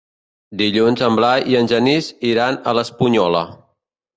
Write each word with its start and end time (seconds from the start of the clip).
Dilluns 0.61 1.03
en 1.09 1.19
Blai 1.19 1.45
i 1.53 1.57
en 1.61 1.69
Genís 1.73 2.09
iran 2.33 2.59
a 2.71 2.75
l'Espunyola. 2.79 3.45